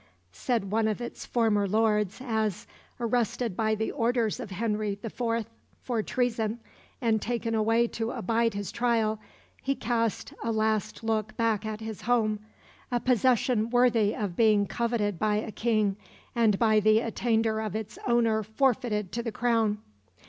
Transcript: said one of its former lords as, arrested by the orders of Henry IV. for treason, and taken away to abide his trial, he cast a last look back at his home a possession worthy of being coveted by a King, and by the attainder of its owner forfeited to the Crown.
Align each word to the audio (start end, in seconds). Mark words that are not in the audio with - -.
said 0.33 0.71
one 0.71 0.87
of 0.87 0.99
its 0.99 1.27
former 1.27 1.67
lords 1.67 2.19
as, 2.25 2.65
arrested 2.99 3.55
by 3.55 3.75
the 3.75 3.91
orders 3.91 4.39
of 4.39 4.49
Henry 4.49 4.97
IV. 5.03 5.45
for 5.83 6.01
treason, 6.01 6.59
and 6.99 7.21
taken 7.21 7.53
away 7.53 7.85
to 7.85 8.09
abide 8.09 8.55
his 8.55 8.71
trial, 8.71 9.19
he 9.61 9.75
cast 9.75 10.33
a 10.43 10.51
last 10.51 11.03
look 11.03 11.37
back 11.37 11.67
at 11.67 11.81
his 11.81 12.01
home 12.01 12.39
a 12.91 12.99
possession 12.99 13.69
worthy 13.69 14.15
of 14.15 14.35
being 14.35 14.65
coveted 14.65 15.19
by 15.19 15.35
a 15.35 15.51
King, 15.51 15.97
and 16.33 16.57
by 16.57 16.79
the 16.79 16.97
attainder 17.01 17.59
of 17.59 17.75
its 17.75 17.99
owner 18.07 18.41
forfeited 18.41 19.11
to 19.11 19.21
the 19.21 19.31
Crown. 19.31 19.77